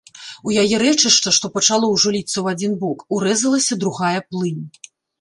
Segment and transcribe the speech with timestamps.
[0.47, 4.63] У яе рэчышча, што пачало ўжо ліцца ў адзін бок, урэзалася другая плынь.